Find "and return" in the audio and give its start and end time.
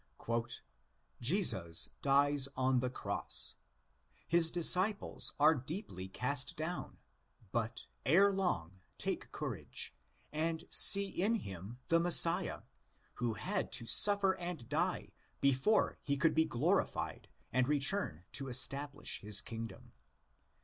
17.53-18.23